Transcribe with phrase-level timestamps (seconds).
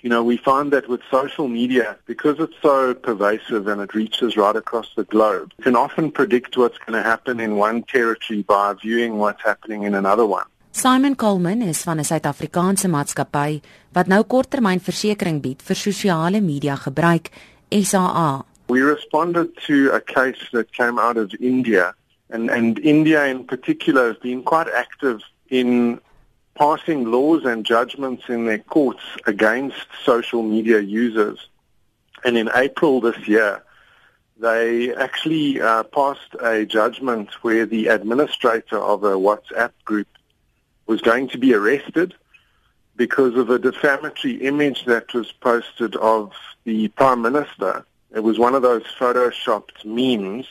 [0.00, 4.36] You know, we find that with social media, because it's so pervasive and it reaches
[4.36, 8.42] right across the globe, you can often predict what's going to happen in one territory
[8.42, 10.46] by viewing what's happening in another one.
[10.70, 13.60] Simon Coleman is van 'n Suid-Afrikaanse maatskappy
[13.92, 17.30] wat nou korttermynversekering bied vir sosiale media gebruik,
[17.72, 18.44] SAA.
[18.68, 21.94] We responded to a case that came out of India
[22.30, 26.00] and and India in particular has been quite active in
[26.58, 31.48] passing laws and judgments in their courts against social media users.
[32.24, 33.62] And in April this year,
[34.38, 40.08] they actually uh, passed a judgment where the administrator of a WhatsApp group
[40.86, 42.14] was going to be arrested
[42.96, 46.32] because of a defamatory image that was posted of
[46.64, 47.86] the prime minister.
[48.14, 50.46] It was one of those photoshopped memes,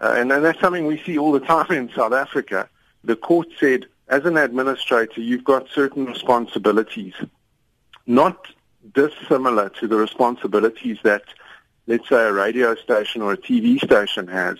[0.00, 2.68] uh, and, and that's something we see all the time in South Africa.
[3.04, 7.14] The court said as an administrator, you've got certain responsibilities,
[8.06, 8.46] not
[8.94, 11.22] dissimilar to the responsibilities that,
[11.86, 14.58] let's say, a radio station or a TV station has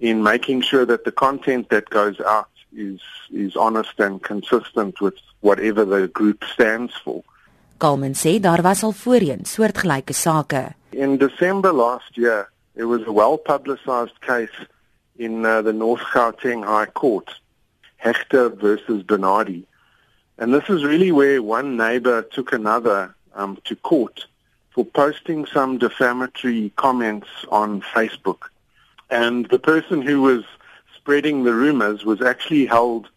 [0.00, 5.14] in making sure that the content that goes out is is honest and consistent with
[5.40, 7.22] whatever the group stands for.
[7.78, 10.74] Coleman sê daar was al voorheen soortgelyke sake.
[10.90, 14.66] In December last year, there was a well-publicized case
[15.16, 17.30] in uh, the North Gauteng High Court
[18.04, 19.66] Hector versus Bernardi.
[20.36, 24.26] And this is really where one neighbor took another um, to court
[24.72, 28.50] for posting some defamatory comments on Facebook.
[29.08, 30.44] And the person who was
[30.94, 33.08] spreading the rumors was actually held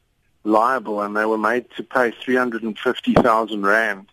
[0.46, 4.08] liable and they were made to pay 350,000 rand.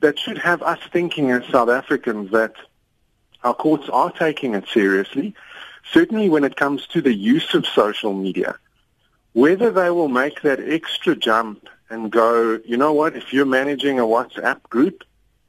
[0.00, 2.54] That should have us thinking as South Africans that
[3.42, 5.34] our courts are taking it seriously,
[5.92, 8.56] certainly when it comes to the use of social media.
[9.34, 13.98] Whether they will make that extra jump and go, you know what, if you're managing
[13.98, 15.02] a WhatsApp group,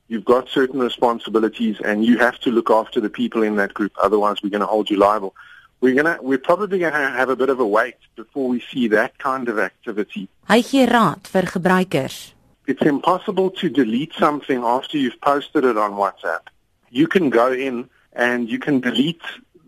[0.08, 3.92] you've got certain responsibilities and you have to look after the people in that group,
[4.02, 5.36] otherwise we're going to hold you liable.
[5.82, 8.60] We're going to we're probably going to have a bit of a wait before we
[8.72, 10.30] see that kind of activity.
[10.48, 12.32] Hy gee raad vir gebruikers.
[12.66, 16.48] It's impossible to delete something after you've posted it on WhatsApp.
[16.90, 19.22] You can go in and you can delete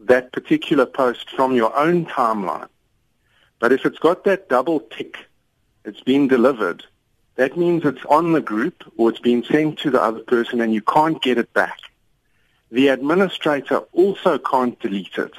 [0.07, 2.69] that particular post from your own timeline.
[3.59, 5.17] But if it's got that double tick,
[5.83, 6.83] it's been delivered,
[7.35, 10.73] that means it's on the group or it's been sent to the other person and
[10.73, 11.79] you can't get it back.
[12.71, 15.33] The administrator also can't delete it.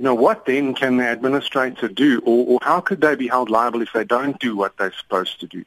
[0.00, 3.82] Now, what then can the administrator do, or, or how could they be held liable
[3.82, 5.64] if they don't do what they're supposed to do?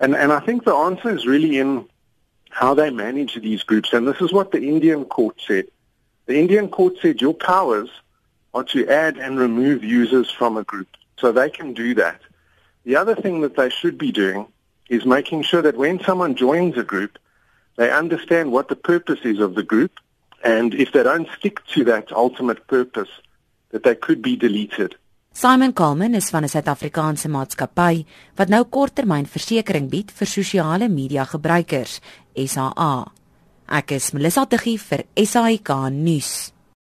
[0.00, 1.86] And, and I think the answer is really in
[2.50, 3.92] how they manage these groups.
[3.92, 5.66] And this is what the Indian court said.
[6.26, 7.90] The Indian court said your powers
[8.54, 10.88] are to add and remove users from a group.
[11.18, 12.20] So they can do that.
[12.84, 14.46] The other thing that they should be doing
[14.88, 17.18] is making sure that when someone joins a group,
[17.76, 19.92] they understand what the purpose is of the group.
[20.42, 23.10] And if they don't stick to that ultimate purpose,
[23.70, 24.96] that they could be deleted.
[25.32, 32.00] Simon Coleman is van 'n Suid-Afrikaanse maatskappy wat nou korttermynversekering bied vir sosiale media gebruikers,
[32.34, 33.12] SAA.
[33.68, 36.57] Ek is Melissa Tuggie vir SAK nuus.